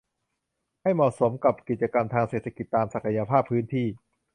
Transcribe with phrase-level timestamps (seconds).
[0.81, 3.87] ให้เหมาะสมกับกิจกรรมทางเศรษฐกิจตามศักยภาพพื้นที่